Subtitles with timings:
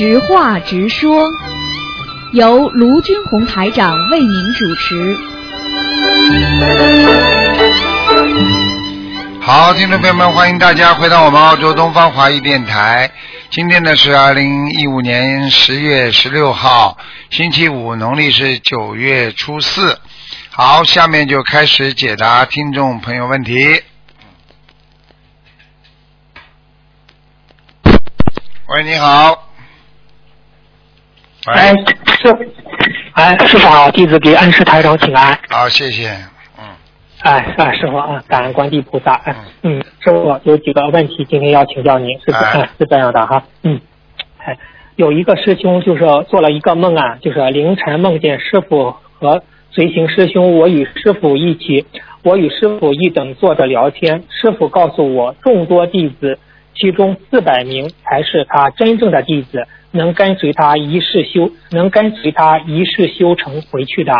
[0.00, 1.28] 直话直说，
[2.32, 5.14] 由卢军红台长为您主持。
[9.42, 13.10] 好，听众朋友们，欢迎大家回到我们澳洲东方华语电台。
[13.50, 16.96] 今天呢是二零一五年十月十六号，
[17.28, 20.00] 星期五，农历是九月初四。
[20.48, 23.82] 好，下面就开始解答听众朋友问题。
[28.66, 29.49] 喂，你好。
[31.50, 32.52] 喂哎，师，
[33.14, 35.36] 哎，师傅好，弟子给恩师台长请安。
[35.48, 36.08] 好，谢谢。
[36.56, 36.64] 嗯，
[37.22, 39.14] 哎，啊，师傅啊，感恩观地菩萨。
[39.24, 43.80] 哎，嗯，师傅有几个问题今天要请教您，是哎是这样的哈，嗯，
[44.38, 44.56] 哎，
[44.94, 51.84] 有一个师兄就是做了一个梦啊，就是凌晨梦见师傅和随行师兄，我与师傅一起，
[52.22, 56.38] 我与师傅一等坐着聊天，师傅告诉我，众多弟子
[56.74, 64.12] 其中四百名才是他真正的弟子，能跟随他一世修，能跟随他一世修成回去的。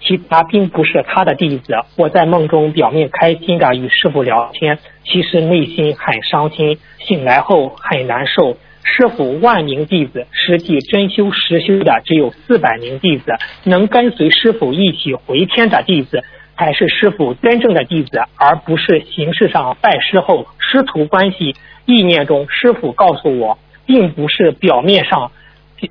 [0.00, 1.74] 其他并不是他的弟子。
[1.96, 8.56] 我在梦中表面开心的与师傅聊天，其实内心很伤心，醒来后很难受。
[8.84, 13.32] 师傅万名弟子，实际真修实修的只有四百名弟子，
[13.64, 16.22] 能跟随师傅一起回天的弟子，
[16.56, 21.54] 才是师傅真正的弟子，而不是形式上拜师后师徒关系。
[21.84, 25.30] 意念中，师傅告诉我，并不是表面上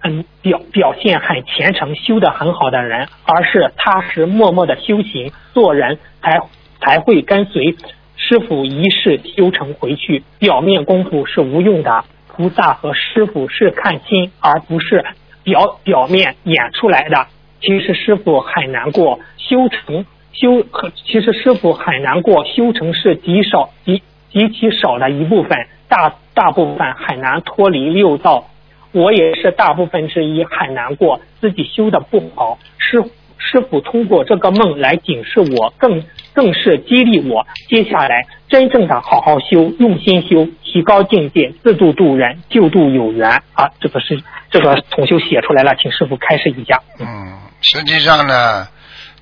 [0.03, 6.41] 嗯，表表现很虔诚、修得很好的人，而是踏实默默的修行，做人才
[6.81, 7.77] 才会跟随
[8.17, 10.23] 师傅一世修成回去。
[10.39, 15.05] 表面功夫是无用的，菩萨和师傅是看心，而不是
[15.43, 17.27] 表表面演出来的。
[17.61, 20.05] 其实师傅很难过，修成
[20.39, 20.66] 修，
[21.05, 28.50] 其实师傅很难过，修成是极少极极其少的一部分，大大部分很难脱离六道。
[28.92, 32.59] 我也是大部分之一，很难过，自己修的不好。
[32.77, 33.04] 师
[33.37, 36.02] 师傅通过这个梦来警示我，更
[36.33, 43.70] 更是激励我，接下来真正的好好修，用心修，提高境界，自度度人，救度有缘啊！
[43.82, 46.82] 这个是这个同修写出来了，请师傅开示一下。
[46.99, 48.67] 嗯，实际上呢，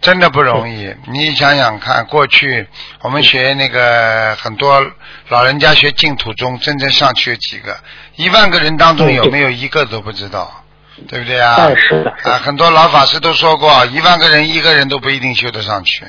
[0.04, 0.94] 真的不容易。
[1.08, 2.68] 你想想看，过去
[3.02, 4.86] 我们学那个很多
[5.30, 7.76] 老人家学净土宗，真正上去有几个？
[8.18, 10.64] 一万个人当中有没有一个都不知道，
[11.08, 11.56] 对不对啊？
[11.56, 16.06] 哎，是的，是啊，很多老法师都说过，一万个人一个人都不一定修得上去。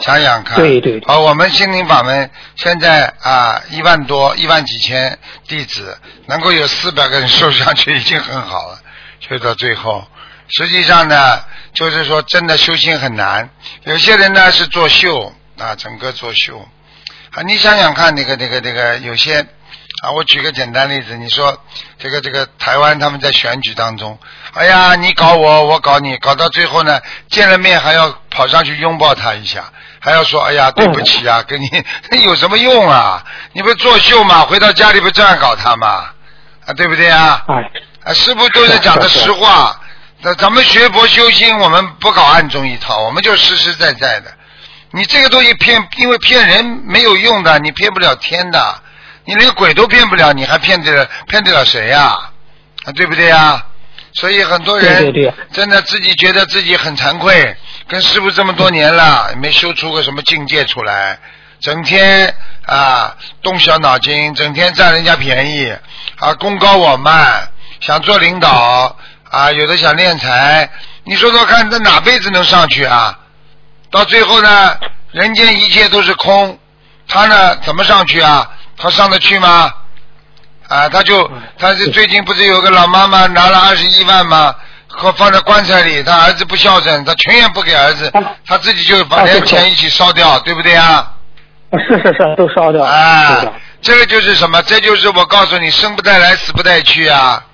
[0.00, 5.18] 想想看，对对对好，我们心灵法门现在啊一万多、一万几千
[5.48, 8.78] 弟子，能够有四百个人 修上去已经很好了。
[9.18, 10.06] 修到最后，
[10.46, 11.40] 实际上呢，
[11.74, 13.50] 就是说真的修行很难。
[13.84, 16.66] 有些人呢是作秀啊，整个作秀
[17.32, 19.40] 啊，你想想看，那个那个那个有些
[20.02, 21.62] 啊，我举个简单例子，你说
[21.98, 24.18] 这个这个台湾他们在选举当中，
[24.54, 31.68] 哎呀，你搞我，我搞你，搞到最后呢，见了面还要跑上去拥抱他一下，还要说哎呀对不起啊，跟你
[32.10, 33.24] 那 有什么用啊？
[33.52, 36.10] 你不是作秀嘛，回到家里不这样搞他嘛？
[36.66, 37.44] 啊，对不对啊？
[37.48, 37.54] 哎，
[38.04, 39.80] 啊，师傅都是讲的实话。
[40.20, 44.32] 那咱们学佛修心，我们不搞暗中一套，我们就实实在在的。
[44.90, 48.82] 你这个东西骗，因为骗人没有用的，你骗不了天的，
[49.24, 52.18] 你连鬼都骗不了，你还骗得了骗得了谁呀、
[52.84, 52.92] 啊？
[52.96, 53.64] 对不对呀？
[54.14, 55.12] 所以很多人
[55.52, 61.18] 真的自己觉得自己很惭愧，跟师傅这么多年了，没修出个什么境界出来，
[61.60, 62.34] 整天
[62.66, 65.72] 啊动小脑筋，整天占人家便宜
[66.16, 67.48] 啊，功高我慢，
[67.80, 68.96] 想做领导
[69.30, 70.68] 啊，有的想敛财，
[71.04, 73.18] 你说说看，这哪辈子能上去啊？
[73.90, 74.76] 到最后呢，
[75.12, 76.58] 人间一切都是空，
[77.06, 78.48] 他呢怎么上去啊？
[78.76, 79.72] 他上得去吗？
[80.68, 84.54] 啊，他就他是最近不是有个老妈妈拿了二十一万吗？
[84.90, 88.10] 和放在棺材里，他儿子不孝顺，他全也不给儿子，
[88.46, 91.12] 他自己就把那个钱一起烧掉，对不对啊？
[91.72, 92.90] 是是是，都烧掉了。
[92.90, 93.44] 啊，
[93.82, 94.62] 这个就是什么？
[94.62, 97.44] 这就是我告诉你，生不带来，死不带去啊！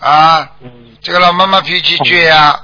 [0.00, 0.70] 啊，嗯，
[1.02, 2.58] 这个老妈妈脾气倔呀、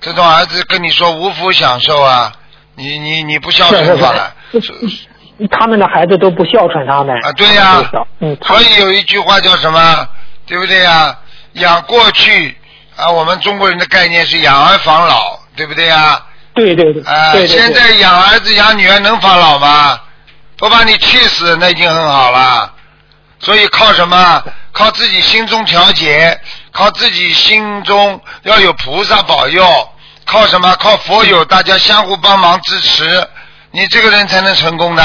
[0.00, 2.32] 这种儿子跟你说无福享受啊，
[2.74, 4.32] 你你你不孝顺好了。
[4.52, 4.72] 是，
[5.50, 7.16] 他们的孩子都不孝顺他们。
[7.24, 7.82] 啊对呀
[8.42, 10.08] 所以有一句话叫什么？
[10.46, 11.18] 对不对呀？
[11.54, 12.56] 养过去
[12.96, 16.22] 啊，我们中国人的概念是养儿防老，对不对呀？
[16.54, 19.98] 对对对，啊，现在养儿子养女儿能防老吗？
[20.56, 22.72] 不把你气死，那已经很好了。
[23.40, 24.42] 所以靠什么？
[24.72, 26.38] 靠自己心中调节，
[26.74, 29.64] 靠自己心中要有菩萨保佑，
[30.26, 30.74] 靠什么？
[30.80, 33.26] 靠佛友，大家相互帮忙支持，
[33.70, 35.02] 你这个人才能成功的。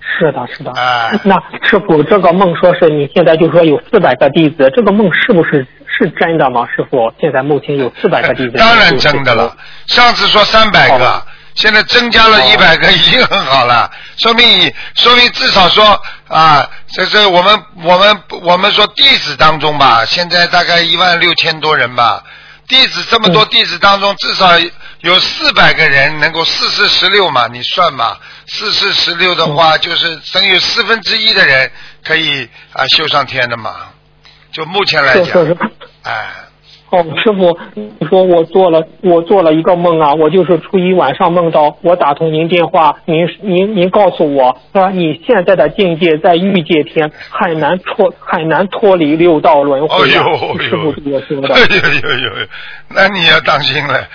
[0.00, 0.72] 是是的，是的。
[0.72, 1.34] 哎那
[1.68, 6.66] 师傅，这个梦说是你现在就说有四百个弟子，这个梦是不是是真的吗？
[6.74, 8.56] 师傅，现在目前有四百个弟子。
[8.56, 9.54] 当然真的了。
[9.86, 11.22] 上次说三百个哦，
[11.54, 22.22] 现在增加了一百个， 已经很好了，说明你，说明至少说啊，这这我们我们我们说弟子当中吧，现在大概一万六千多人吧，
[22.66, 24.50] 弟子这么多嗯弟子当中，至少
[25.00, 28.16] 有四百个人能够四四十六嘛，你算嘛，
[28.46, 31.70] 四四十六的话，就是等于四分之一的人
[32.04, 33.74] 可以啊修上天的嘛，
[34.52, 35.44] 就目前来讲。
[36.02, 36.30] 哎。
[36.92, 50.22] 哦，师傅，你说我做了，我做了一个梦啊，我就是初一晚上梦到我打通您电话，您您您告诉我，说你现在的境界在欲界天，很难脱很难脱离六道轮回啊。
[50.22, 51.54] 哦呦师傅对我说的。
[51.54, 52.30] 哎呦呦呦，
[52.90, 54.06] 那你要当心了。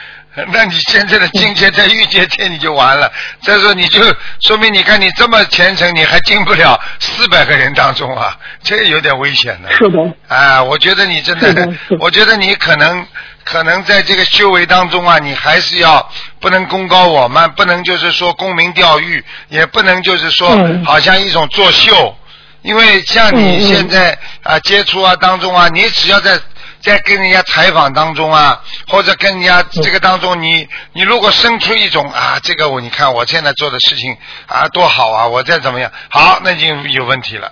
[0.51, 3.11] 那你现在的境界在欲界天你就完了，
[3.41, 4.01] 再说你就
[4.41, 9.71] 说明你看你这么虔诚，你还进不了四百个人当中啊，这有点危险的。
[9.73, 11.69] 是的，啊，我觉得你真的
[11.99, 13.05] 我觉得你可能
[13.43, 16.07] 可能在这个修为当中啊，你还是要
[16.39, 22.15] 不能功高我慢，不能就是说沽名钓誉，也不能就是说嗯好像一种作秀，
[22.61, 26.39] 因为像你现在啊接触啊当中啊，你只要在
[26.87, 34.17] 在跟人家采访当中啊，或者跟人家这个当中，你你如果生出一种啊，这个我你看我现在做的事情
[34.47, 37.51] 啊多好啊，我再怎么样，好，那就有问题了。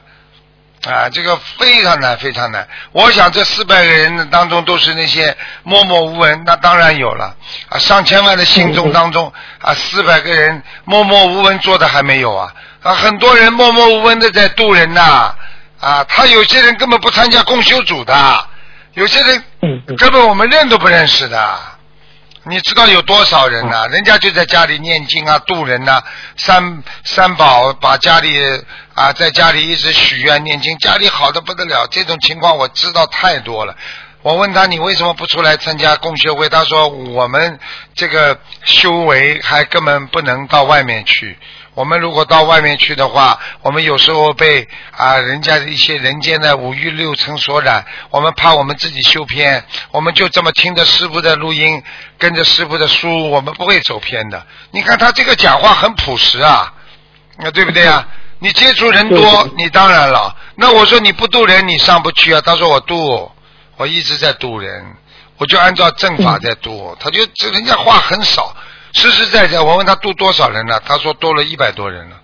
[0.87, 2.67] 啊，这个非常难，非常难。
[2.91, 7.35] 我想这四百个人当中都是那些默默无闻，那当然有了
[7.69, 12.53] 啊，上千万的信众当中啊，四百个人默默无闻做的还没有啊
[12.83, 15.33] 啊，很多人默默无闻的在渡人呐
[15.81, 18.47] 啊，他有些人根本不参加共修组的，
[18.95, 19.43] 有些人
[19.97, 21.57] 根本我们认都不认识的。
[22.47, 26.01] 你知道有多少人呐、人家就在家里念经啊，渡人呐、
[26.37, 28.39] 三三宝把家里
[28.93, 31.87] 啊，在家里一直许愿念经，家里好的不得了。
[31.87, 33.75] 这种情况我知道太多了。
[34.21, 36.47] 我问他你为什么不出来参加共修会？
[36.47, 37.59] 他说我们
[37.95, 41.37] 这个修为还根本不能到外面去。
[41.75, 51.83] 我们如果到外面去的话，我们有时候被啊人家的一些人间的五欲六尘所染，我们怕我们自己修偏，我们就这么听着师傅的录音，
[52.17, 54.43] 跟着师傅的书，我们不会走偏的。
[54.71, 56.73] 你看他这个讲话很朴实啊，
[57.37, 58.07] 那对不对啊？
[58.39, 60.35] 你接触人多，你当然了。
[60.55, 62.41] 那我说你不渡人，你上不去啊。
[62.45, 63.31] 他说我渡，
[63.77, 64.85] 我一直在渡人，
[65.37, 66.95] 我就按照正法 在渡。
[66.99, 68.55] 他就这人家话很少，
[68.95, 69.59] 实实在在。
[69.59, 72.15] 我问他多多少人了，他说多了一百多人了。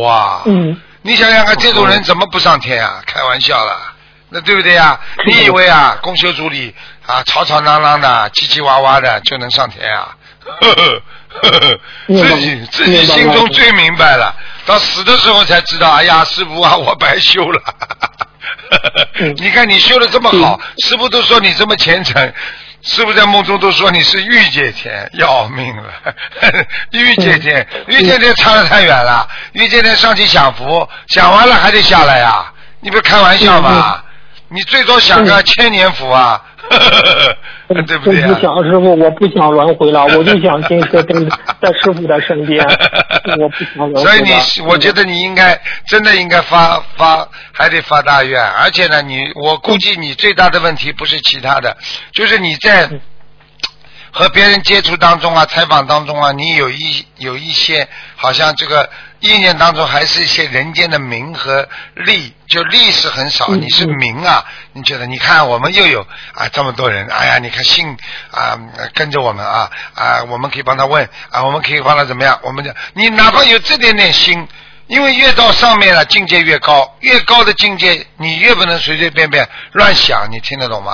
[0.00, 0.42] 哇！
[0.44, 3.02] 嗯，你想想看，这种人怎么不上天啊？
[3.06, 3.94] 开玩笑了，
[4.28, 6.74] 那对不对呀、是的你以为啊，公修组里
[7.06, 10.16] 啊，吵吵嚷嚷的、叽叽哇哇的就能上天啊？
[10.44, 11.02] 呵呵
[11.42, 14.34] 呵呵自己自己心中最明白了，
[14.66, 17.62] 到死的时候才知道，哎呀，师傅啊，我白修了。
[19.20, 22.32] 嗯你看你修的这么好，师傅都说你这么虔诚，
[22.84, 25.84] 师傅在梦中都说你是御界天，要命了！
[26.92, 34.02] 御界天，御界天差的太远了，御界天上去享福，享完了还得下来呀、你不是开玩笑吗？
[34.48, 36.40] 你最多享个嗯千年福啊，
[37.86, 38.28] 对不对啊？
[38.28, 42.62] 我不想师傅，我不想轮回了，我就想坚持跟在师傅的身边，
[43.40, 44.02] 我不想轮回了。
[44.02, 44.32] 所以你，
[44.68, 48.42] 我觉得你应该真的应该发发，还得发大愿。
[48.42, 51.76] 而且呢，你我估计你最大的问题不是其他的，
[52.12, 53.00] 就是你在嗯
[54.12, 58.88] 和别人接触当中啊、采访当中啊，你有一有一些好像这个
[59.24, 65.06] 意念当中还是一些人间的名和利，就利是很少，嗯你是名啊，你觉得？
[65.06, 67.96] 你看我们又有啊这么多人，哎呀，你看信
[68.30, 68.58] 啊
[68.92, 72.38] 跟着我们啊啊，我们可以帮他问啊，我们可以帮他怎么样？
[72.42, 74.46] 我们讲你哪怕有这点点心。
[74.86, 80.92] 因为越到上面了，境界越高，越高的境界，你越不能随随便便乱想，你听得懂吗？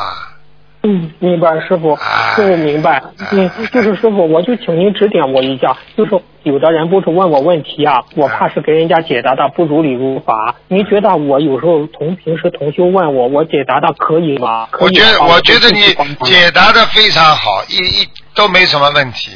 [0.82, 3.02] 嗯，明白，师傅，哎师傅明白。
[3.32, 5.76] 嗯，就是师傅，我就请您指点我一下。
[5.96, 10.54] 就是有的人不是问我问题啊，我怕是给人家解答的不如理如法。
[10.68, 14.68] 您觉得我有时候同平时同修问我，我解答的可以吗？
[14.70, 15.80] 可以我觉得，我觉得你
[16.24, 19.32] 解答的非常好，一一都没什么问题。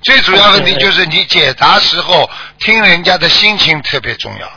[0.00, 4.48] 最主要问题就是你解答时候听人家的心情特别重要。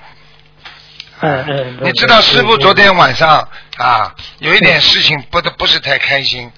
[1.22, 3.46] 嗯嗯，你知道师傅昨天晚上
[3.80, 6.52] 啊，有一点事情不得不是太开心。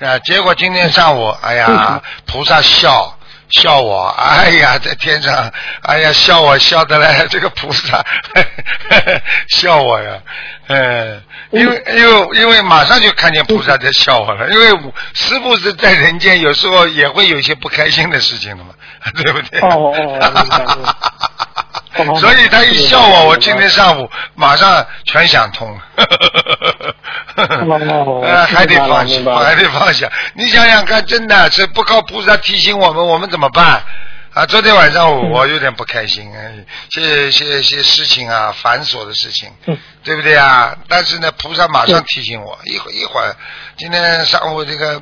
[0.00, 3.16] 啊，结果今天上午，哎呀菩萨笑
[3.48, 5.52] 笑我，哎呀，在天上，
[5.82, 8.04] 哎呀，笑我笑的嘞，这个菩萨
[9.48, 10.18] 笑我呀，
[10.66, 18.74] 嗯，因为因为因为马上就看见菩萨在笑我了，因为我师傅是在人间，有时候也会有一些不开心的事情的嘛，
[19.22, 19.60] 对不对？
[19.60, 19.92] 哦哦
[20.34, 20.92] 明白明白
[22.18, 25.78] 所以他一笑我，我今天上午马上全想通。
[27.36, 30.10] 呃， 还得放下，还得放下。
[30.34, 33.82] 你想想看，真的是不靠菩萨提醒我们，我们怎么办？
[34.34, 36.28] 啊，昨天晚上我有点不开心，
[36.90, 39.48] 些些些事情啊，繁琐的事情，
[40.02, 40.76] 对不对啊？
[40.88, 43.36] 但是呢，菩萨马上提醒我，一会一会儿，
[43.76, 45.00] 今天上午这个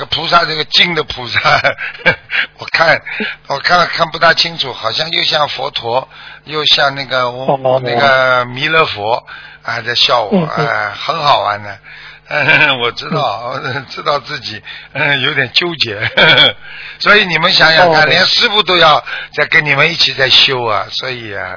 [0.00, 1.38] 这个菩萨这个金的菩萨，
[2.56, 3.02] 我看
[3.48, 6.08] 我看看不大清楚，好像又像佛陀，
[6.44, 9.22] 又像那个我那个弥勒佛
[9.62, 11.78] 啊，在笑我，哎，很好玩的。
[12.32, 16.00] 嗯，我知道，知道自己嗯有点纠结，
[17.00, 19.04] 所以你们想想看，连师傅都要
[19.34, 21.56] 在跟你们一起在修啊，所以啊，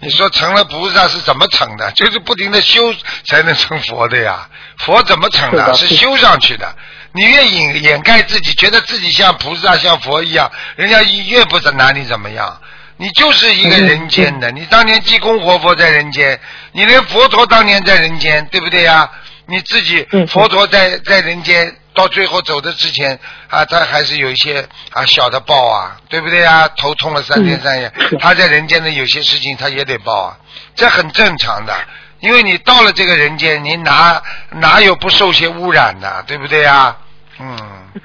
[0.00, 1.90] 你说成了菩萨是怎么成的？
[1.92, 2.92] 就是不停的修
[3.26, 4.46] 才能成佛的呀。
[4.78, 5.72] 佛怎么成的？
[5.74, 6.74] 是修上去的。
[7.12, 12.60] 你越掩掩盖自己，觉得自己像菩萨像佛一样，人家越不拿你怎么样。
[12.98, 16.38] 你就是一个人间的，你当年济公活佛在人间，
[16.72, 19.10] 你连佛陀当年在人间，对不对呀？
[19.46, 26.68] 你自己，佛陀在在人间，到最后走的之前啊，他还是有一些啊小的报啊，对不对啊？
[26.76, 30.38] 头痛了三天三夜，他在人间的有些事情他也得报啊，
[30.76, 31.74] 这很正常的，
[32.20, 36.96] 因为你到了这个人间，你哪哪有不受些污染的，对不对呀？
[37.42, 37.56] 嗯。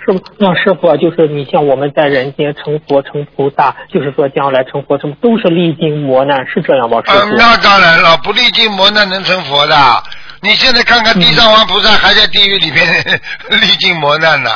[0.06, 7.02] 师傅，那师傅啊就是你像我们在人间成佛成菩萨，就是说将来成佛成都是历经磨难，是这样吗？
[7.06, 7.36] 师傅？
[7.38, 10.04] 那当然了，不历经磨难能成佛的。
[10.40, 12.86] 你现在看看地藏王菩萨还在地狱里面
[13.50, 14.52] 历经磨难呢，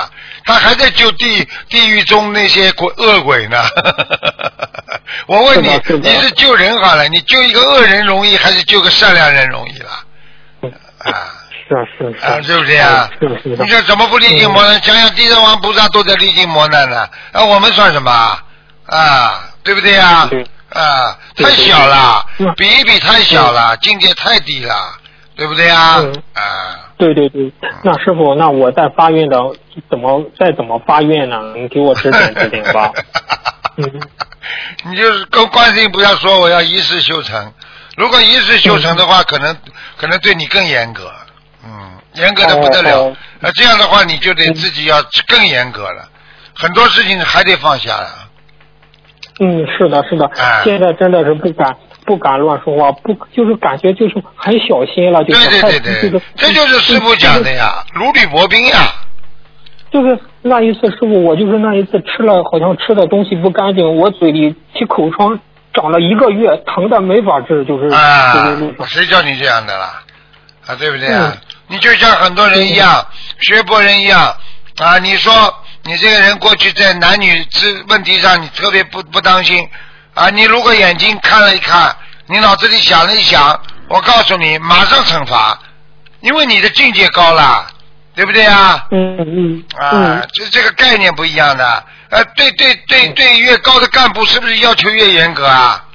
[0.46, 3.58] 他还在救地地狱中那些鬼恶鬼呢。
[5.26, 5.70] 我问你，
[6.02, 9.90] 你是救人好了，你救一个恶人容易，还是救个善良人容易了？
[11.00, 11.12] 啊，
[11.72, 13.10] 是啊是啊，是不是啊？
[13.20, 14.82] 是是你这怎么不历经磨难？
[14.82, 18.12] 想想地藏王菩萨都在历经磨难呢，那我们算什么
[18.86, 19.50] 啊？
[19.64, 20.30] 对不对呀？
[20.70, 22.26] 啊，太小了，
[22.58, 24.74] 比一比太小了，境界太低了。
[25.34, 26.02] 对不对呀？
[26.34, 27.52] 啊，对对对，
[27.84, 29.38] 那师傅，那我在发愿的
[29.90, 31.54] 怎么再怎么发愿呢？
[31.56, 32.92] 你给我指点指点吧。
[33.78, 34.02] 嗯，
[34.84, 37.54] 你就是跟观世音菩萨说我要一世修成，
[37.98, 39.56] 如果一世修成的话，可能
[39.98, 41.12] 可能对你更严格，
[41.64, 43.16] 嗯，严格的不得了。
[43.40, 46.08] 那这样的话，你就得自己要更严格了，
[46.56, 48.10] 很多事情还得放下了。
[49.40, 50.30] 嗯，是的，是的，
[50.64, 51.76] 现在真的是不敢。
[52.04, 58.92] 不敢乱说话，不就是感觉就是很小心了，就是对对对对，这就是师傅讲的呀，如履薄冰呀。
[59.92, 65.40] 就是那一次，师傅，我就是那一次吃了，好像吃的东西不干净，我嘴里起口疮，
[65.76, 67.88] 长了一个月，疼的没法治，就是。
[67.90, 68.58] 啊！
[68.88, 70.02] 谁叫你这样的啦？
[70.66, 71.38] 啊，对不对啊？
[71.72, 73.08] 你就像很多人一样，
[73.40, 74.36] 学博人一样
[74.78, 74.98] 啊！
[75.00, 79.66] 你说你这个人过去在男女之问题上，你特别不不当心。
[80.14, 85.58] 啊，你如果眼睛看了一看，你脑子里想了一想，我告诉你，马上惩罚，
[86.20, 87.66] 因为你的境界高了，
[88.16, 88.86] 对不对啊？
[88.92, 89.64] 嗯嗯。
[89.80, 91.86] 啊，这这个概念不一样的。
[92.10, 95.86] 呃，对对对对，越高的干部是不是要求越严格啊？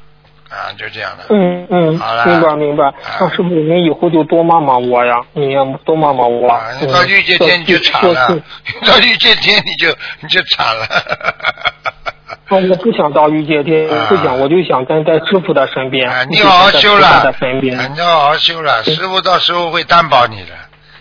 [0.56, 1.24] 啊，就这样的。
[1.30, 1.98] 嗯嗯。
[1.98, 2.26] 好了。
[2.26, 2.92] 明白明白。
[3.20, 6.58] 那师傅，你以后就多骂骂我呀，你要多骂骂我。
[6.80, 8.28] 你到玉界天你就惨了，
[8.86, 9.88] 到玉界天你就
[10.20, 10.86] 你就惨了。
[12.48, 16.08] 我不想到御界天，不想，我就想跟在师傅的身边。
[16.30, 20.52] 你好好修了，你好好修了，师傅到时候会担保你的，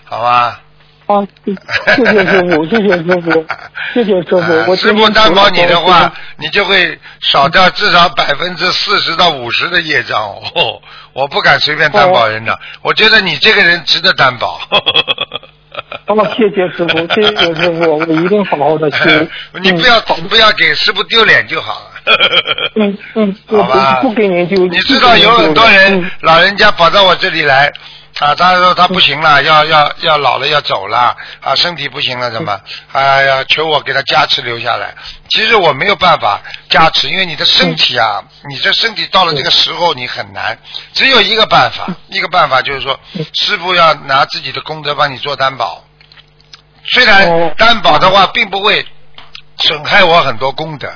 [0.05, 0.59] 好吧？
[1.07, 3.45] 啊，谢谢师傅，谢谢师傅，
[3.93, 4.71] 谢谢师傅。
[4.71, 10.81] 我师傅担保你的话，你就会少掉至少百分之四十到五十的业障哦。
[11.13, 14.59] 我不敢随便担保人的，我觉得你这个人值得担保。
[16.07, 19.27] 好了，谢谢师傅，谢谢师傅，我一定好好的修。
[19.62, 21.91] 你不要不要给师傅丢脸就好了。
[22.75, 24.00] 嗯嗯， 好吧。
[24.01, 24.65] 不给您丢。
[24.65, 27.71] 你知道有很多人老人家跑到我这里来
[28.19, 32.62] 啊，他说他不行了，要要要老了要走了啊，身体不行了怎么？
[32.93, 34.95] 哎呀，求我给他加持留下来。
[35.29, 40.57] 其实我没有办法加持，因为你的身体啊，你这身体到了这个时候你很难。
[40.93, 42.98] 只有一个办法，一个办法就是说，
[43.34, 45.84] 师傅要拿自己的功德帮你做担保。
[46.86, 48.86] 虽然担保的话并不会
[49.57, 50.88] 损害我很多功德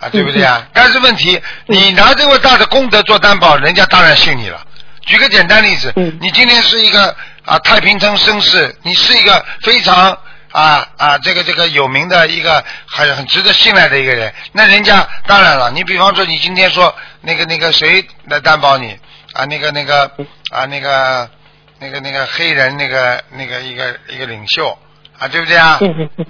[0.00, 0.66] 啊，对不对啊？
[0.72, 4.60] 但是问题，你拿这么大的功德做担保，人家当然信你了。
[5.08, 10.16] 举个简单例子，你今天是一个啊太平城绅士，你是一个非常
[10.52, 15.70] 啊啊这个这个有名的一个很很值得信赖的一个人，那人家当然了。
[15.70, 18.98] 你比方说，你今天说那个那个谁来担保你
[19.32, 19.46] 啊？
[19.46, 20.04] 那个那个
[20.50, 21.30] 啊那个
[21.78, 24.78] 那个那个黑人那个那个一个一个领袖。
[25.18, 25.80] 啊，对不对啊？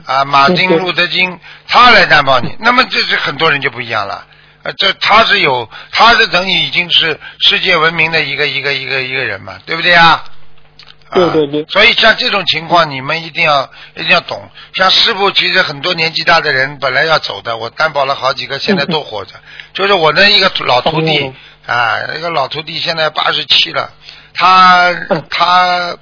[0.07, 4.25] 啊，马丁路德金他来担保你，那么这是很多人就不一样了。
[4.69, 10.23] 呃，这他是有，他是等于已经是世界闻名的一个一个一个一个人嘛，对不对啊？
[11.11, 14.51] 对对对啊所以像这种情况，你们一定要一定要懂。
[14.75, 19.37] 像师傅，其实很多年纪大的人本来要走的，我担保了好几个，现在都活着。
[19.73, 21.33] 就是我的一个老徒弟哦
[21.67, 23.91] 啊，一个老徒弟现在八十七了，
[24.35, 25.97] 他嗯 他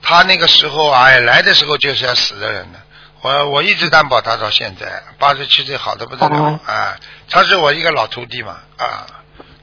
[0.00, 2.78] 他那个时候哎来的时候就是要死的人呢。
[3.24, 6.92] 我我一直担保他到现在八十七岁好的不得了哦啊，
[7.30, 9.06] 他是我一个老徒弟嘛啊，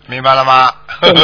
[0.07, 0.73] 明白了吗？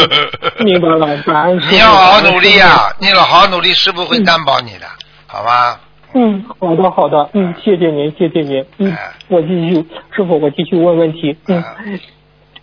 [0.63, 1.59] 明白了，感恩。
[1.71, 2.93] 你要好好努力啊！
[2.99, 4.85] 你要好好努力，师傅会担保你的，
[5.25, 5.79] 好吧？
[6.13, 8.63] 嗯，好的好的，嗯，谢谢您，谢谢您。
[8.77, 9.73] 嗯哎，我继续，
[10.15, 11.35] 师傅，我继续问问题。
[11.47, 11.75] 嗯啊，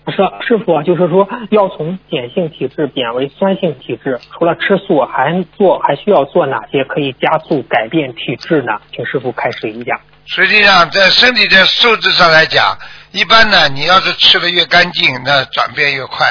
[0.06, 8.72] 是师傅啊，就是说要从碱性体质变为酸性体质，除了吃素，还做还需要做哪些可以加速改变体质呢？
[8.94, 10.00] 请师傅开始一下。
[10.26, 12.78] 实际上，在身体的素质上来讲，
[13.12, 16.26] 一般呢，你要是吃的越干净，那转变越快。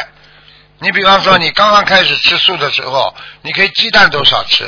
[0.80, 4.66] 你比方说，你刚刚开始吃素的时候，你可以鸡蛋都少吃，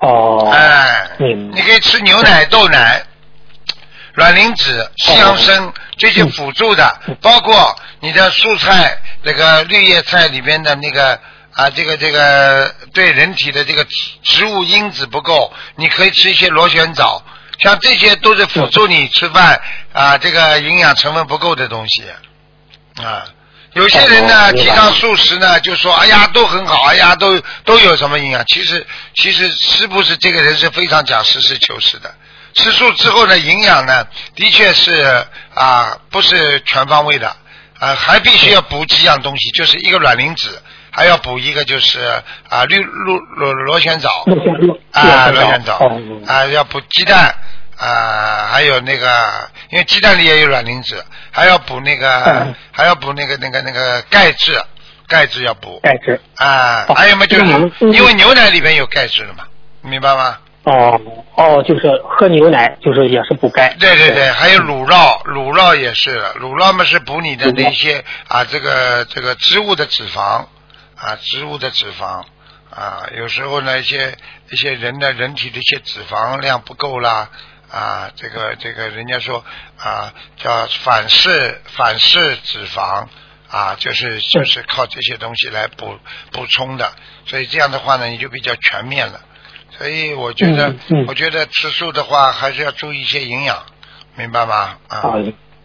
[0.00, 3.02] 哦，哎，你可以吃牛奶、豆奶、
[4.14, 11.18] 卵磷脂、西洋参这些辅助的，包括你的蔬菜那个绿叶菜里边的那个
[11.52, 17.24] 啊，这个这个对人体的这个植植物因子不够，你可以吃一些螺旋藻，
[17.58, 19.60] 像这些都是辅助你吃饭
[19.92, 22.04] 啊，这个营养成分不够的东西
[23.02, 23.24] 啊。
[23.72, 28.44] 有些人呢提倡素食呢，就说哎呀都很好，哎呀都都有什么营养。
[28.46, 32.14] 其实其实是不是这个人是非常讲实事求是的。
[32.54, 37.28] 吃素之后呢，营养呢的确是啊不是全方位的
[37.78, 40.48] 啊，还必须要补几样东西，就是一个卵磷脂，
[40.90, 42.00] 还要补一个就是
[42.48, 44.24] 啊绿螺螺螺旋藻
[44.92, 45.78] 啊螺旋藻
[46.26, 47.34] 啊要补鸡蛋
[47.76, 54.56] 啊，还有那个因为鸡蛋里也有卵磷脂，还要补那个嗯还要补那个那个那个钙质，
[55.08, 56.20] 钙质要补钙质。
[56.36, 57.44] 啊，哦还有嘛就是
[57.92, 59.44] 因为牛奶里面有钙质了嘛，
[59.82, 60.38] 明白吗？
[60.64, 61.00] 哦
[61.36, 63.74] 哦，就是喝牛奶，就是也是补钙。
[63.78, 70.46] 对对对，还有乳酪，乳酪也是，乳酪嘛是补你的那些啊，这个这个植物的脂肪
[70.96, 72.24] 啊，植物的脂肪
[72.70, 74.16] 啊，有时候呢一些
[74.50, 77.28] 一些人的人体的一些脂肪量不够啦
[77.70, 79.44] 啊，这个这个人家说
[79.78, 83.06] 啊叫反式反式脂肪
[83.50, 85.98] 啊，就是就是靠这些东西来补
[86.32, 86.90] 补充的，
[87.26, 89.20] 所以这样的话呢，你就比较全面了。
[89.76, 90.74] 所以我觉得，
[91.08, 93.56] 我觉得吃素的话，还是要注意一些营养，
[94.16, 94.76] 明白吗？
[94.88, 95.18] 啊、好，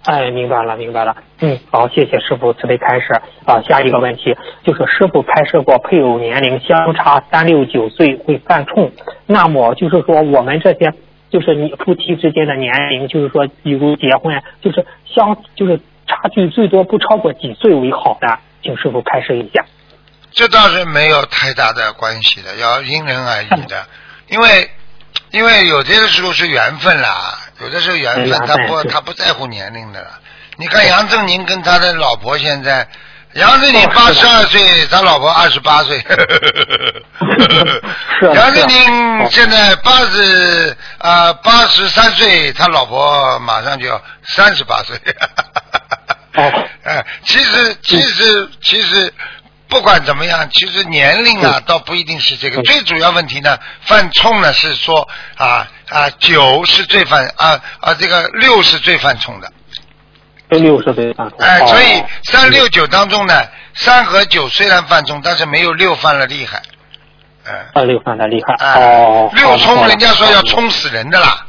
[0.06, 1.16] 哎，明白了，明白了。
[1.42, 3.14] 嗯，好，谢谢师傅慈悲开示。
[3.46, 8.92] 啊，下一个问题就是师傅开示过，配偶年龄相差三六九岁会犯冲。
[9.28, 10.92] 那么就是说，我们这些
[11.30, 19.66] 就是你夫妻之间的年龄，就是说，比如结婚，就是相就是差距最多不超过几岁为好的，请师傅开示一下。
[20.34, 23.86] 这倒是没有太大的关系的，要因人而异的，
[24.30, 24.72] 因为
[25.32, 30.20] 因为有些的时候是缘分啦，有的时候缘分他不他不在乎年龄的啦。
[30.58, 32.88] 你看杨振宁跟他的老婆现在，
[33.34, 36.04] 杨振宁八十二岁，他老婆二十八岁。
[38.34, 44.96] 杨振宁现在八十啊八十三岁，他老婆马上就要三十八岁。
[46.36, 49.14] 哦 哎，其实其实其实
[49.70, 59.52] 不管怎么样，其实年龄啊倒不一定是这个，嗯最主要问题呢，犯冲呢是说啊啊九是最犯啊啊这个六是最犯冲的，
[60.50, 61.38] 六是最犯冲。
[61.40, 61.68] 哎，哦。
[61.68, 63.44] 所以三六九当中呢，
[63.76, 66.62] 三和九虽然犯冲，但是没有六犯了厉害，
[67.46, 67.54] 嗯。
[67.76, 68.56] 二六犯的厉害。
[68.56, 71.46] 哎哦，六冲人家说要冲死人的啦，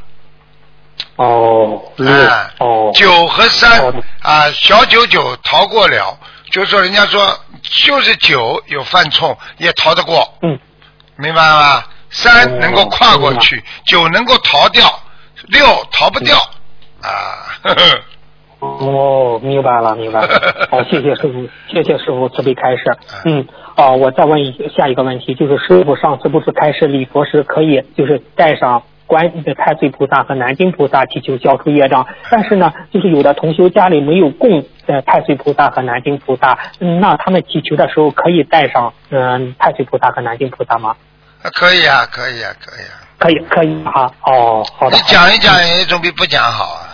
[1.17, 2.13] 哦，六。
[2.13, 3.83] 啊，哦，九和三
[4.21, 6.19] 啊，小九九逃过了，
[6.51, 7.27] 就是说人家说
[7.63, 10.59] 就是酒有犯冲也逃得过，嗯，
[11.17, 11.83] 明白吗？
[12.11, 14.83] 三哦能够跨过去，九能够逃掉，
[15.49, 16.37] 六逃不掉
[17.03, 17.09] 啊。
[17.63, 18.01] 呵 呵
[18.61, 20.69] 哦，明白了，明白了。
[20.71, 22.83] 好，谢谢师傅，谢谢师傅慈悲开示。
[22.91, 40.95] 哎嗯，哦，我再问一下一个问题，就是师傅上次不是开示礼佛时可以就是带上观的太岁菩萨和南京菩萨祈求消除业障，但是呢，就是有的同修家里没有供呃太岁菩萨和南京菩萨，嗯那他们祈求的时候可以带上嗯、太岁菩萨和南京菩萨吗？
[41.55, 42.95] 可以啊，可以啊，可以啊。
[43.19, 44.11] 可以，可以哈。
[44.25, 44.97] 哦，好的。
[44.97, 46.87] 你讲一讲也总比不讲好啊。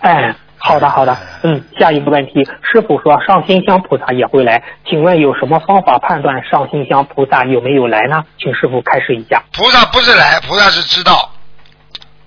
[0.00, 0.34] 哎，
[0.66, 8.24] 好的好的，嗯，下一个问题，师傅说上新香菩萨也会来，请问有什么方法判断上新香菩萨有没有来呢？
[8.38, 9.42] 请师傅开示一下。
[9.52, 11.30] 菩萨不是来，菩萨是知道。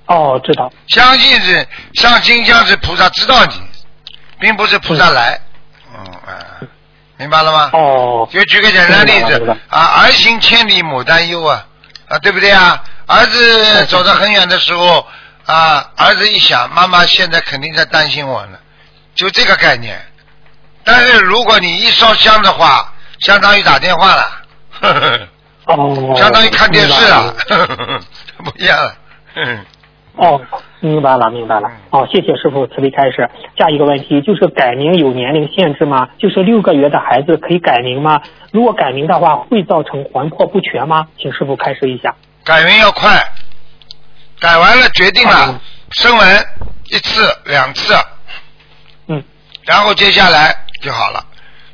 [0.06, 0.72] 哦，知道。
[0.88, 3.56] 相信是上金香是菩萨知道你，
[4.40, 5.40] 并不是菩萨来。
[5.96, 6.62] 嗯啊，
[7.18, 7.72] 明白了吗？
[7.74, 11.66] 哦，就举个简单例子啊，儿行千里母担忧啊
[12.08, 12.84] 啊，对不对啊？
[13.08, 15.04] 儿子走得很远的时候
[15.48, 18.58] 啊，儿子一想，妈妈现在肯定在担心我呢，
[19.16, 20.00] 就这个概念。
[20.84, 24.24] 但是如果你一烧香的话，相当于打电话了，
[24.80, 25.20] 呵呵
[25.66, 28.00] 哦， 相当于看电视了呵呵
[28.44, 28.96] 不一样了。
[29.36, 29.66] 嗯
[30.18, 30.42] 哦，
[30.80, 31.70] 明白了，明白了。
[31.92, 33.30] 哦，谢谢师傅慈悲开示。
[33.56, 36.10] 下一个问题就是改名有年龄限制吗？
[36.18, 38.22] 就是六个月的孩子可以改名吗？
[38.52, 41.08] 如果改名的话，会造成魂魄不全吗？
[41.18, 42.16] 请师傅开示一下。
[42.44, 43.12] 改名要快，
[44.40, 45.60] 改完了决定了嗯，
[45.92, 46.48] 声纹
[46.86, 47.96] 一次两次，
[49.08, 49.24] 嗯，
[49.64, 51.26] 然后接下来就好了。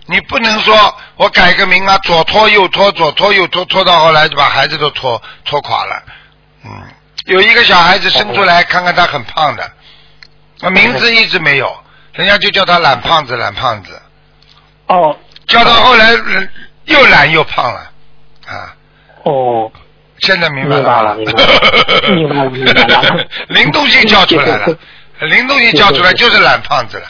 [0.05, 6.03] 你不能说我改个名啊，左拖右拖，左拖右拖，拖到后来就把孩子都拖拖垮了。
[6.65, 6.69] 嗯，
[7.25, 9.71] 有一个小孩子生出来，看看他很胖的，
[10.59, 11.75] 那名字一直没有，
[12.13, 14.01] 人家就叫他懒胖子，懒胖子，
[14.87, 15.17] 哦。
[15.45, 16.49] 叫到后来人
[16.85, 17.91] 又懒又胖了，
[18.47, 18.75] 啊。
[19.23, 19.69] 哦，
[20.23, 21.49] 现在明白明白了明白了
[22.15, 24.65] 明白了明白了 灵动性叫出来了，
[25.27, 27.03] 灵动性叫出来就是懒胖子了。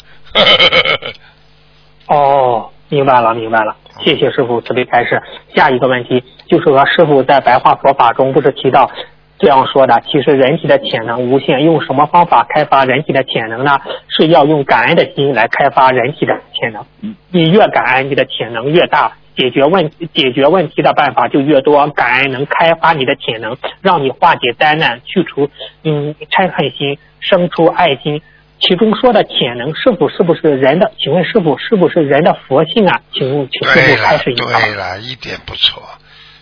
[2.10, 3.76] 哦，明白了，明白了。
[4.04, 5.22] 谢谢师傅慈悲开示。
[5.56, 8.90] 下一个问题就是说，师傅在白话佛法中不是提到
[9.38, 10.02] 这样说的？
[10.12, 13.80] 其实人体的潜能无限，用什么方法开发人体的潜能呢？
[14.10, 16.84] 是要用感恩的心来开发人体的潜能。
[17.30, 19.12] 你越感恩，你的潜能越大。
[19.36, 25.50] 解决问解决问题的办法就越多，感恩能开发你的潜能，让你化解灾难，去除
[25.84, 28.22] 嗯嗔恨心，生出爱心。
[28.60, 30.94] 其中说的潜能是否是不是人的？
[30.98, 33.02] 请问师傅是不是人的佛性啊？
[33.12, 34.60] 请问请师对傅开了，始一下。
[34.60, 35.84] 对了，一点不错。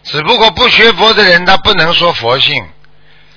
[0.04, 2.64] 只不过不学佛的人，他不能说佛性，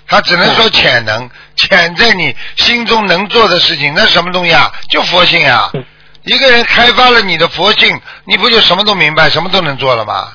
[0.06, 4.70] 他只能说潜能，潜在你心中能做的事情，那什么东西啊？
[4.90, 5.70] 就佛性啊！
[5.72, 5.84] 嗯
[6.24, 10.28] 一个人开发了你的佛性，你不就什么都明白，什么都能做了吗？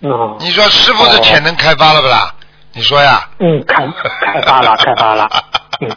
[0.00, 2.32] 嗯你说师傅的潜能开发了不啦？
[2.72, 3.28] 你说呀？
[3.40, 3.84] 嗯，开
[4.20, 5.28] 开发了， 开发了。
[5.80, 5.90] 嗯，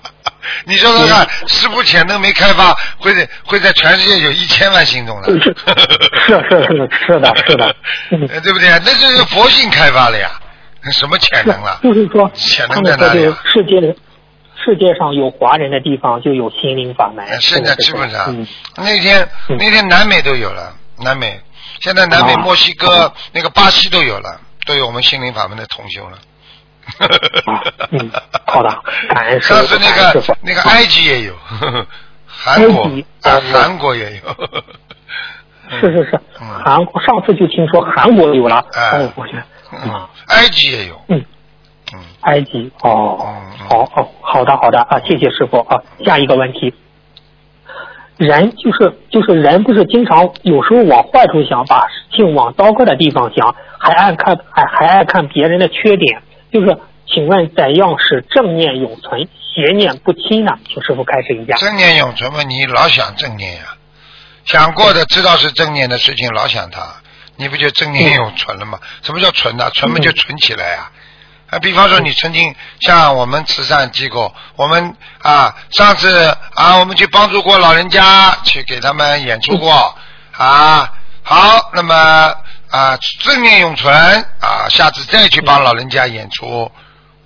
[0.65, 5.27] 你说说看，师傅潜能没开发，会在会在全世界有一千万心中的。
[5.33, 7.75] 是是是是是的是的
[8.41, 8.69] 对不对？
[8.83, 10.31] 那就是佛性开发了呀，
[10.83, 11.79] 那什么潜能了？
[11.83, 13.19] 就是说潜，能在哪里
[13.53, 13.95] 世界
[14.63, 17.25] 世界上有华人的地方就有心灵法门。
[17.25, 18.47] 呃现在基本上嗯，
[18.77, 19.57] 那天嗯。
[19.57, 21.39] 那天南美都有了，南美。
[21.81, 22.41] 现在南美啊。
[22.41, 26.17] 墨西哥那个巴西都有了，都有我们心灵法门的同修了。
[27.45, 28.11] 啊嗯
[28.47, 28.69] 好的
[29.09, 31.33] 感恩上次那个那个埃及也有，
[32.27, 32.83] 韩国
[33.21, 34.35] 啊哦韩国也有。
[35.79, 36.47] 是是是，嗯。
[36.65, 38.97] 韩国上次就听说韩国有了，哎。
[38.99, 40.99] 哦，我觉得嗯啊，埃及也有。
[41.07, 41.23] 嗯，
[41.93, 45.81] 嗯，埃及哦嗯嗯，好哦，好的好的啊，谢谢师傅啊。
[46.05, 46.73] 下一个问题，
[48.17, 56.77] 人就是就是人不是经常有时候往坏处想，把事情往糟糕的地方想，还爱看还还爱看别人的缺点，就是
[57.07, 60.57] 请问怎样使正念永存，邪念不侵呢？
[60.67, 61.55] 请师傅开始一下。
[61.55, 63.75] 正念永存嘛，你老想正念呀、
[64.45, 66.81] 想过的知道是正念的事情，老想它，
[67.35, 68.79] 你不就正念永存了吗？
[69.01, 70.91] 什么叫存呢、存嘛就存起来呀、
[71.51, 71.59] 啊。
[71.59, 79.95] 比方说，你曾经像我们慈善机构，我们啊，上次啊，我们去帮助过老人家，去给他们演出过
[80.35, 80.91] 啊。
[81.23, 82.33] 好，那么
[82.71, 83.93] 啊，正念永存
[84.39, 86.71] 啊，下次再去帮老人家演出，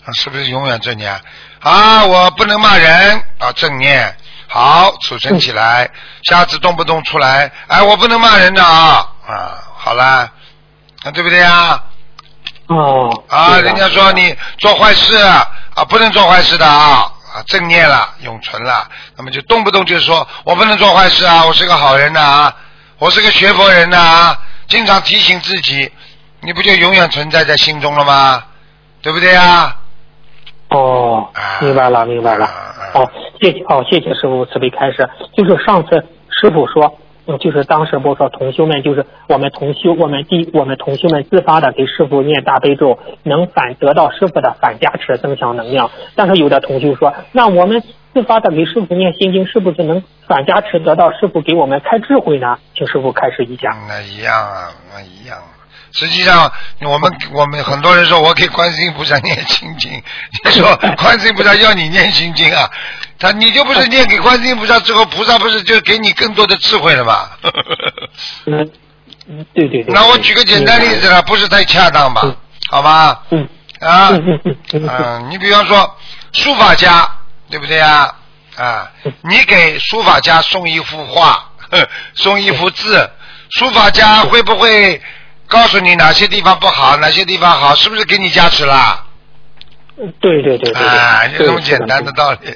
[0.04, 1.22] 啊，是不是永远正念？
[1.62, 4.18] 啊，我不能骂人啊，正念。
[4.48, 5.90] 好，储存起来，
[6.24, 10.32] 下次动不动出来，哎，我不能骂人的啊啊，好了，
[11.04, 11.84] 啊，对不对啊？
[12.68, 15.48] 哦啊，人家说你做坏事啊，
[15.88, 22.56] 不能做坏事的啊，啊，正念了，永存了，那么就动不动就说我不能做坏事啊，我是个好人呐啊，
[22.98, 25.92] 我是个学佛人呐啊，经常提醒自己，
[26.42, 28.44] 你不就永远存在在心中了吗？
[29.02, 29.76] 对不对啊？
[30.70, 32.50] 哦啊，明白了，明白了。
[32.94, 33.08] 哦，
[33.40, 35.08] 谢谢哦，谢谢师傅慈悲开示。
[35.38, 35.92] 就是上次
[36.42, 45.90] 师傅说，嗯，就是当时不说同修们，就是我们同修，我们第我们同修们自发的给师傅念大悲咒，能反得到师傅的反加持，增强能量。
[46.16, 47.82] 但是有的同修说，那我们
[48.14, 52.60] 自发的给师傅念心经，是不是能反加持得到师傅给我们开智慧呢？
[52.76, 53.76] 请师傅开示一下。
[53.88, 55.38] 那一样啊，那一样。
[55.96, 59.92] 实际上，我们我们很多人说我给观世音菩萨念心经，
[60.46, 62.70] 你说观世音菩萨要你念心经啊？
[63.18, 67.30] 他你就不是念给观世音菩萨之后，菩萨不是就给你更多的智慧了吗？
[68.46, 68.72] 嗯
[69.28, 69.94] 嗯，对对对。
[69.94, 72.36] 那我举个简单例子了，不是太恰当吧嗯？
[72.70, 73.24] 好吧？
[73.32, 73.48] 嗯。
[73.80, 74.10] 啊，
[74.74, 75.98] 嗯，你比方说，
[76.34, 77.10] 书法家，
[77.50, 78.14] 对不对啊？
[78.58, 78.90] 啊，
[79.22, 81.52] 你给书法家送一幅画，
[82.14, 83.10] 送一幅字，
[83.50, 85.02] 书法家会不会
[85.48, 87.76] 告诉你哪些地方不好，哪些地方好？
[87.76, 89.06] 是不是给你加持了？
[90.20, 92.54] 对对对对对，啊，就这么简单的道理。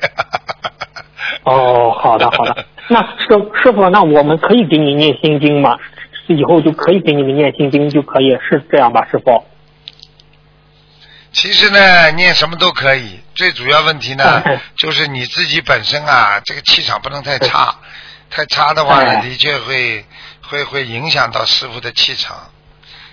[1.43, 2.65] 哦，好的好的。
[2.89, 3.27] 那师
[3.63, 5.77] 师傅，那我们可以给你念心经吗？
[6.27, 9.45] 以后就可以给你们念心经就可以，是这样吧，师傅？
[11.31, 17.75] 其实呢，念什么都可以，最主要问题呢嗯，就是你自己本身啊，这个气场不能太差，
[18.29, 20.05] 太差的话呢，哎的确会
[20.41, 22.35] 会会影响到师傅的气场。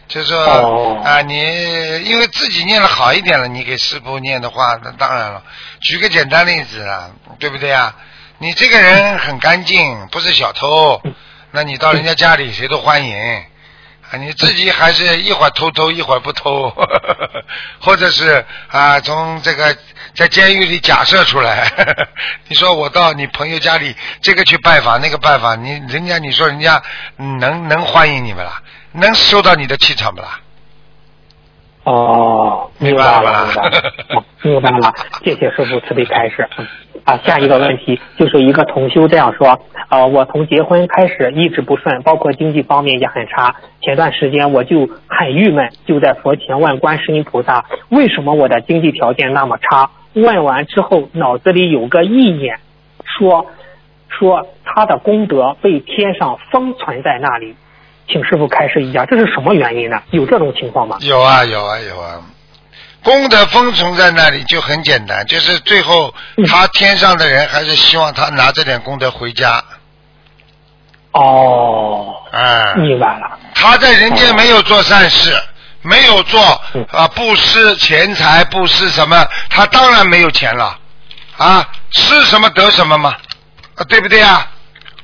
[0.09, 1.35] 就是说哦啊，你
[2.05, 5.43] 因为自己念的好一点了，你给师傅念的话，那当然了。
[5.81, 7.95] 举个简单例子啊，对不对啊？
[8.39, 11.03] 你这个人很干净，不是小偷，
[11.51, 13.45] 那你到人家家里谁都欢迎。
[14.09, 16.73] 啊，你自己还是一会儿偷偷，一会儿不偷，
[17.83, 19.77] 或者是啊，从这个
[20.15, 21.67] 在监狱里假设出来。
[22.47, 26.81] 你说我到你朋友家里，这个去拜访，那个拜访，你人家你说人家
[27.17, 28.63] 能能欢迎你们啦？
[29.01, 30.41] 能收到你的气场不啦？
[31.85, 34.93] 哦，明白了，明白了，哦明白了。
[35.23, 36.49] 谢谢师傅慈悲开示。
[36.59, 36.67] 嗯
[37.05, 43.55] 啊，下一个问题就是一个同修这样说：呃，我从结婚开始一直不顺，包括经济方面也很差。
[43.81, 49.93] 前段时间我就很郁闷，就在佛前问观世音菩萨，为什么我的经济条件那么差？
[50.15, 52.59] 问完之后，脑子里有个意念，
[53.05, 53.47] 说
[54.09, 57.55] 说他的功德被天上封存在那里。
[58.09, 60.01] 请师傅开示一下，这是什么原因呢？
[60.11, 60.97] 有这种情况吗？
[61.01, 62.21] 有啊有啊有啊，
[63.03, 66.15] 功德封存在那里就很简单，就是最后
[66.49, 69.63] 他天上的人还是希望他拿这点功德回家。
[71.13, 73.39] 哦，啊，明白了。
[73.55, 75.35] 他在人间没有做善事，
[75.83, 80.79] 没有做嗯啊布施钱财，布施什么，他当然没有钱了
[81.39, 83.15] 啊，施什么得什么嘛，
[83.77, 84.47] 啊对不对啊？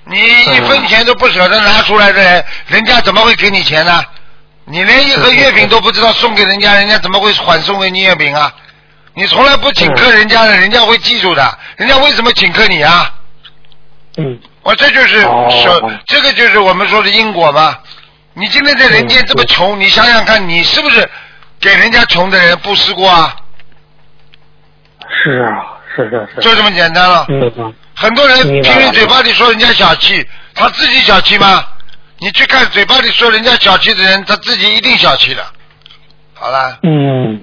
[0.05, 4.05] 你一分钱都不舍得拿出来的人，人家怎么会给你钱呢？
[4.65, 8.53] 你连一盒月饼都不知道送给人家，人家怎么会缓送给你月饼啊？
[9.15, 11.59] 你从来不请客人家的，人家会记住的。
[11.77, 13.13] 人家为什么请客你啊？
[14.17, 17.79] 嗯，我这就是哦说，这个就是我们说的因果嘛。
[18.35, 21.11] 你今天在人间这么穷，你想想看，你是不是
[21.61, 23.37] 给人家穷的人布施过啊？
[25.25, 26.41] 是啊，是是是。
[26.41, 27.25] 就这么简单了。
[27.29, 31.63] 嗯嗯很多人明白了拼命嘴巴里说人家小气，他自己小气吗？
[32.19, 35.43] 你去看嘴巴里说人家小气的人，他自己一定小气的。
[36.35, 37.41] 好了，嗯，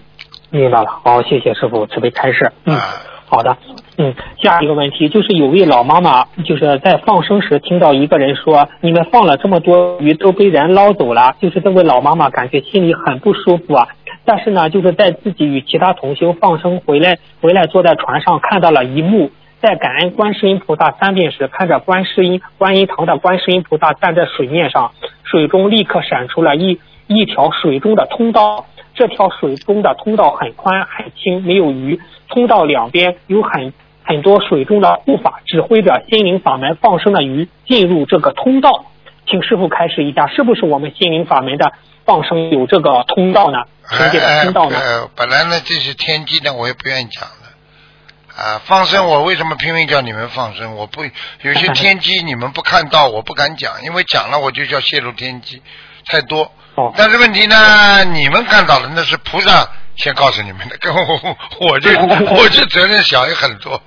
[0.49, 0.99] 明白了。
[1.03, 2.51] 好，谢谢师傅慈悲开示。
[2.65, 2.83] 嗯，啊
[3.27, 3.55] 好的。
[3.97, 13.87] 嗯，下一个问题就是有位老妈妈，就是在放生时听到一个人说：“你们放了这么多鱼都被人捞走了。”就是这位老妈妈感觉心里很不舒服啊。
[14.29, 19.31] 但是呢，就是在自己与其他同修放生回来，回来坐在船上看到了一幕。
[19.59, 24.91] 在感恩观世音菩萨三遍时，看着观世音观音堂的观世音菩萨站在水面上，
[25.23, 28.67] 水中立刻闪出了一一条水中的通道。
[28.93, 31.99] 这条水中的通道很宽很轻，没有鱼。
[32.27, 38.85] 通道两边有很很多水中的护法指挥着心灵法门放生的鱼进入这个通道。
[39.25, 41.71] 请师傅开示一下，是不是我们心灵法门的
[42.09, 43.59] 放生有这个通道呢？
[43.87, 44.79] 凭借的通道呢？
[44.79, 48.43] 呃，本来呢这是天机呢，我也不愿意讲的。
[48.43, 50.75] 啊，放生我为什么拼命叫你们放生？
[50.75, 55.61] 我不有些 天机你们不看到，我不敢讲，因为讲了我就叫泄露天机，
[56.07, 56.51] 太多。
[56.73, 61.93] 哦，但是问题呢，你们看到了，那是菩萨先告诉你们的， 跟我我这
[62.33, 63.79] 我这责任小也很多，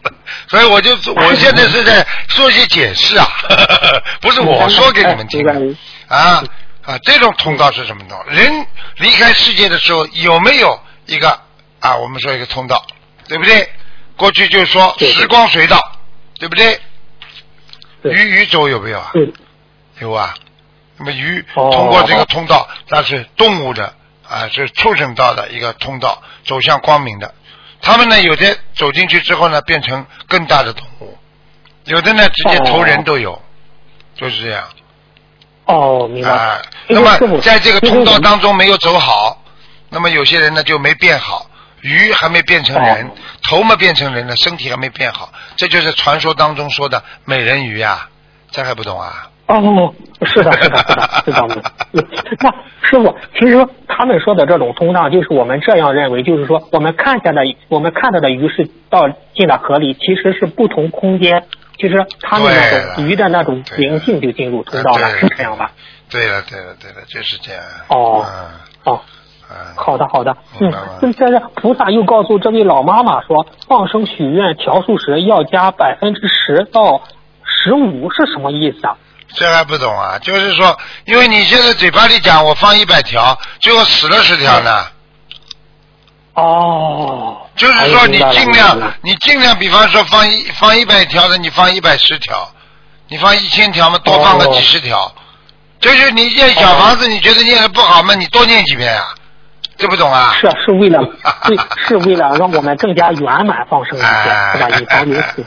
[0.46, 3.26] 所以我就我现在是在做一些解释啊，
[4.20, 5.52] 不是我说给你们听的
[6.08, 6.44] 啊
[6.84, 8.24] 啊，这种通道是什么通道？
[8.24, 8.66] 人
[8.96, 11.40] 离开世界的时候有没有一个
[11.80, 11.96] 啊？
[11.96, 12.84] 我们说一个通道，
[13.28, 13.70] 对不对？
[14.16, 15.80] 过去就是说时光隧道，
[16.38, 16.80] 对不对？
[18.02, 19.12] 鱼鱼走有没有啊？
[20.00, 20.34] 有啊。
[20.98, 23.94] 那么鱼哦通过这个通道，那是动物的
[24.28, 27.34] 啊，是畜生道的一个通道，走向光明的。
[27.80, 31.18] 他们呢，有的走进去之后呢，变成更大的动物；
[31.84, 33.40] 有的呢，直接投人都有，
[34.14, 34.68] 就是这样
[35.72, 36.60] 哦，明白。
[36.88, 39.42] 那么在这个通道当中没有走好，
[39.88, 41.46] 那么有些人呢就没变好，
[41.80, 43.10] 鱼还没变成人哦，
[43.48, 48.08] 头嘛变成人了，身体还没变好，这就是传说当中说的美人鱼啊，
[48.50, 49.28] 这还不懂啊？
[49.46, 51.56] 哦，是的，是的，是的，知道吗？
[51.92, 52.04] 嗯
[52.40, 52.50] 那
[52.82, 61.44] 师傅，其实他们说的这种通道，就是我们这样认为，就是说我们看见的，我们看到的鱼是到进了河里，其实是不同空间，
[61.78, 65.72] 其实他们那种鱼的那种灵性就进入通道了，是这样吧？
[66.10, 67.62] 对了，对了，对了，就是这样。
[67.88, 69.00] 哦嗯哦，
[69.50, 70.72] 嗯，好的，好的，嗯
[71.18, 77.02] 但是菩萨又告诉这位老妈妈说，放生许愿条数时要加百分之十到
[77.44, 78.96] 十五，是什么意思啊？
[79.34, 80.18] 这还不懂啊？
[80.18, 84.86] 就是说，因为你现在嘴巴里讲我放一百条，最后死了十条呢。
[86.34, 92.50] 哦，就是说你尽量，你尽量，比方说放一放一百条的，你放一百十条，
[93.08, 95.12] 你放一千条嘛，多放个哦几十条。
[95.80, 99.14] 就是你念小房子，你觉得念的不好嘛，你多念几遍啊？
[99.76, 100.32] 这不懂啊？
[100.40, 101.00] 是是为了
[101.44, 104.68] 对是为了让我们更加圆满放生一些，哎是吧？
[104.78, 105.42] 以防有死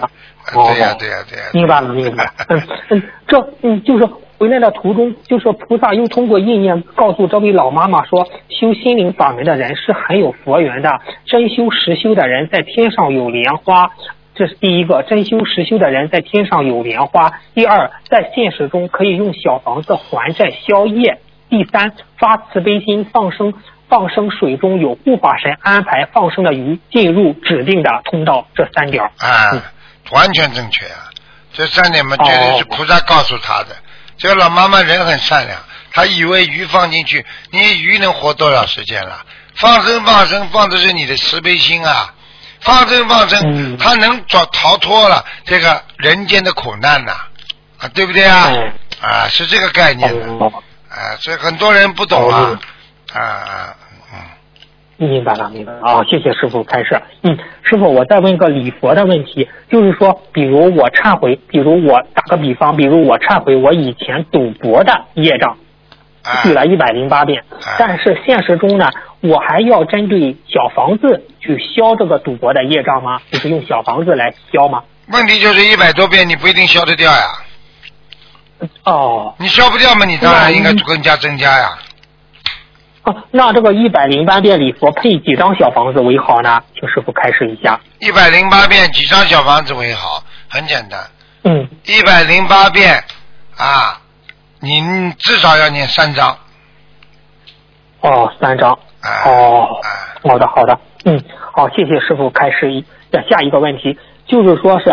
[0.54, 1.46] 对呀对呀对呀。
[1.54, 2.32] 明白了，明白了。
[2.50, 4.06] 嗯嗯，这嗯就是
[4.38, 13.92] 回来的途中，就是菩萨又通过意念告诉这位老妈妈说，修心灵法门的人是很有佛缘的，真修实修的人在天上有莲花。
[14.38, 17.40] 这是第一个，真修实修的人在天上有莲花。
[17.54, 21.20] 第二，在现实中可以用小房子还债消业。
[21.50, 23.54] 第三，发慈悲心放生，
[23.88, 28.48] 放生水中有护法神安排放生的鱼进入指定的通道。
[28.54, 29.12] 这三点儿。
[29.20, 29.62] 啊嗯，
[30.12, 31.10] 完全正确啊！
[31.54, 33.76] 这三点嘛，绝对是哦菩萨告诉他的。
[34.18, 35.60] 这个老妈妈人很善良，
[35.92, 39.26] 她以为鱼放进去，你鱼能活多少时间了？
[39.56, 42.14] 放生放生放的是你的慈悲心啊！
[42.60, 47.14] 放生放生，嗯他能逃逃脱了这个人间的苦难呐、
[47.80, 48.52] 啊，对不对啊？
[49.02, 50.52] 哎啊，是这个概念的哦
[50.90, 52.60] 啊，所以很多人不懂啊
[53.14, 53.76] 哦啊。
[54.98, 56.04] 明白了，明白了啊！
[56.10, 57.02] 谢谢师傅开示。
[57.24, 65.58] 嗯，师傅，我再问个礼佛的问题，就是说，比如我忏悔，比如我打个比方，比如我忏悔我以前赌博的业障，
[66.24, 73.20] 啊举了一百零八遍啊，但是现实中呢，我还要针对小房子去消这个赌博的业障吗？
[73.32, 74.84] 就是用小房子来消吗？
[75.12, 77.20] 问题就是一百多遍，你不一定消得掉呀。
[78.86, 81.78] 哦，你消不掉嘛，你当然应该嗯更加增加呀。
[83.06, 86.62] 啊，那这个一百零八遍礼佛配几张小房子为好呢？
[86.74, 87.80] 请师傅开示一下。
[88.00, 90.24] 一百零八遍几张小房子为好？
[90.50, 91.00] 很简单，
[91.44, 93.04] 嗯，一百零八遍
[93.58, 94.02] 啊，
[94.60, 96.38] 您至少要念三张。
[98.02, 98.72] 哦，三张。
[99.02, 99.90] 啊哦啊，
[100.24, 101.22] 好的，好的，嗯，
[101.54, 102.84] 好，谢谢师傅开示一。
[103.30, 104.90] 下一个问题就是说是，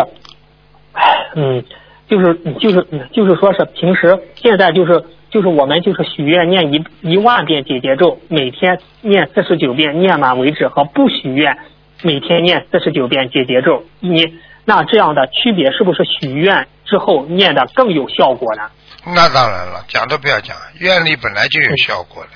[0.93, 1.03] 唉
[1.35, 1.61] 嗯，
[2.07, 11.57] 就是就是嗯就是说是平时现在就是就是我们就是许愿念一一万遍解结咒，每天念四十九遍念满为止，和不许愿
[12.03, 18.69] 每天念四十九遍解结咒，你那这样的区别是不是许愿之后念的更有效果呢？
[19.07, 22.29] 那当然了，讲都不要讲，愿力本来就有效果了。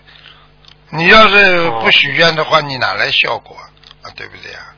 [0.89, 3.55] 你要是不许愿的话，你哪来效果
[4.01, 4.09] 啊？
[4.17, 4.73] 对不对啊？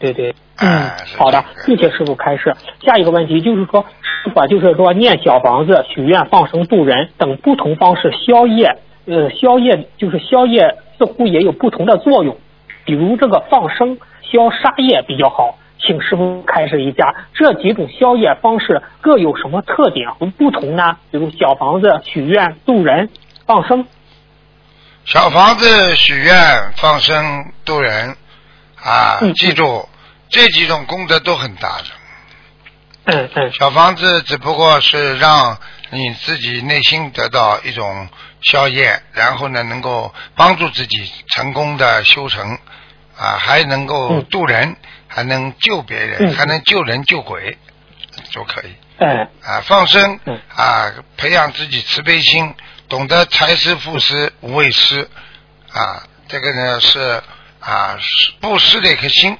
[0.00, 2.52] 对对，哎嗯，好的这，个谢谢师傅开示。
[2.84, 3.86] 下一个问题就是说，
[4.34, 12.36] 啊就是说念小房子、许愿、放生、渡人等不同方式消业，呃，消业就是消业似乎也有不同的作用，
[12.84, 20.96] 比如这个放生消杀业比较好，请师傅开示一下这几种消业方式各有什么特点和不同呢？
[21.10, 23.10] 比如小房子、许愿、渡人、
[23.46, 23.86] 放生。
[25.04, 26.34] 小房子许愿、
[26.76, 28.16] 放生、渡人
[28.82, 29.86] 啊，嗯记住
[30.30, 31.84] 这几种功德都很大的。
[33.04, 33.52] 嗯嗯。
[33.52, 35.58] 小房子只不过是让
[35.90, 38.08] 你自己内心得到一种
[38.42, 42.58] 消业，然后呢，能够帮助自己成功的修成，
[43.16, 44.24] 啊，还能够嗯。
[44.30, 46.34] 渡人，还能救别人，嗯。
[46.34, 47.58] 还能救人救鬼，
[48.32, 48.74] 都可以。
[48.98, 49.28] 嗯。
[49.42, 50.40] 啊，放生嗯。
[50.54, 52.54] 啊，培养自己慈悲心，
[52.88, 55.08] 懂得财施、布施、无畏施
[55.72, 57.22] 啊，这个呢是
[57.60, 57.98] 啊
[58.40, 59.36] 布施的一颗心，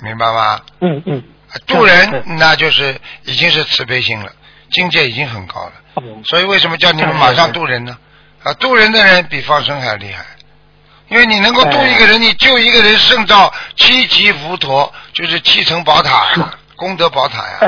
[0.00, 0.60] 明白吗？
[0.80, 1.18] 嗯嗯。
[1.18, 1.22] 啊
[1.66, 4.30] 渡人嗯那就是已经是慈悲心了，
[4.70, 5.72] 境界已经很高了。
[6.02, 7.96] 嗯所以为什么叫你们马上渡人呢？
[8.42, 10.24] 啊，渡人的人比放生还厉害，
[11.08, 17.58] 因为你能够渡一个人，你救一个人，胜造七级浮屠，就是七层宝塔呀， 功德宝塔呀，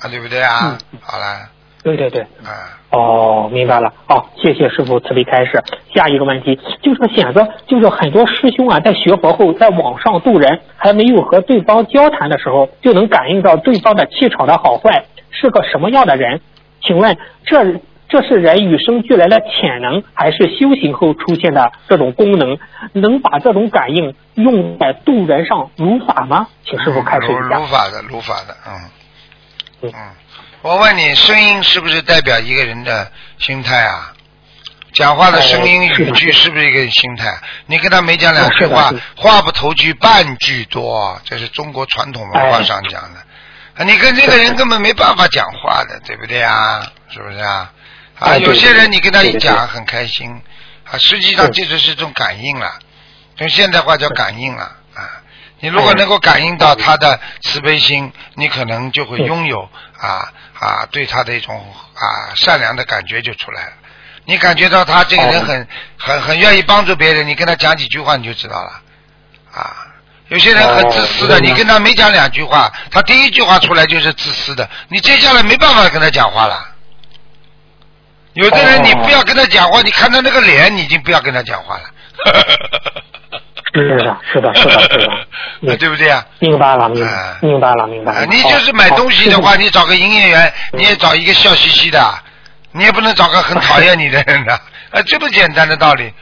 [0.00, 0.98] 啊，对不对啊嗯？
[1.02, 1.48] 好了，
[1.96, 2.22] 对对对。
[2.44, 2.76] 啊。
[2.90, 3.92] 哦，明白了。
[4.06, 5.62] 好，谢谢师傅慈悲开示。
[5.94, 16.40] 下一个问题就是显得，就是很多师兄啊，在学佛后，在网上渡人，还没有和对方交谈的时候，就能感应到对方的气场的好坏，是个什么样的人？
[16.80, 22.56] 请问这这是人与生俱来的潜能，还是修行后出现的这种功能？
[22.94, 26.46] 能把这种感应用在渡人上如法吗？
[26.64, 27.66] 请师傅开示如一下如。
[27.66, 28.72] 法的，如法的，嗯
[29.82, 30.27] 嗯嗯。
[30.68, 34.12] 我问你，声音是不是代表一个人的心态啊？
[34.92, 37.40] 讲话的声音语句是不是一个心态？
[37.64, 43.20] 你跟他没讲两句话话不投机半句多，这是中国传统文化哎上讲的。
[43.76, 46.86] 啊，你跟这个人根本没办法讲话的，对不对啊？
[47.08, 47.72] 是不是啊？
[48.18, 50.38] 啊，有些人你跟他一讲很开心，
[50.84, 52.78] 啊，实际上这就是一种感应了，
[53.38, 55.00] 用现代话叫感应了啊。
[55.60, 61.56] 你如果能够感应到他的慈悲心，你可能就会拥有啊啊对他的一种
[61.94, 63.72] 啊善良的感觉就出来了。
[64.24, 68.82] 你感觉到他这个人很很很愿意帮助别人，你跟他讲几句话你就知道了
[69.52, 69.86] 啊。
[70.28, 76.74] 有些人很自私的，哦你跟他没讲两句话，他第一句话出来就是自私的，你接下来没办法跟他讲话了。
[78.34, 81.90] 有的人哦你不要跟他讲话，你看他那个脸，你已经不要跟他讲话了。
[83.78, 84.98] 是的，是的，是的，是
[85.66, 86.24] 的， 对不对啊？
[86.40, 88.18] 明白了，明白啊，明白了，明白了。
[88.20, 92.00] 啊你就是买东西的话，你找个营业员，你也找一个笑嘻嘻的，
[92.72, 94.52] 你也不能找个很讨厌你的人的，
[94.90, 96.12] 啊，这么简单的道理，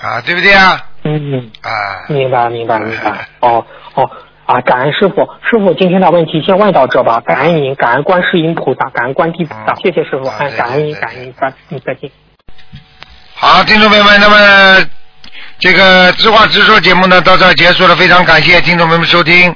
[0.00, 0.80] 啊，对不对啊？
[1.04, 1.50] 嗯嗯。
[1.62, 1.70] 啊，
[2.08, 3.28] 明白，明白，明白。
[3.40, 3.64] 哦
[3.94, 4.10] 哦
[4.46, 4.60] 啊！
[4.60, 7.20] 感恩师傅，师傅今天的问题先问到这吧。
[7.26, 12.10] 感恩您，感恩观世音菩萨，感恩观地菩萨，嗯谢谢师傅，哎，好再见感恩您，感恩您，拜，嗯，再见。
[13.34, 14.86] 好，听众朋友们，那么
[15.58, 19.54] 这个知话直说节目呢到这结束了，非常感谢听众朋友们收听。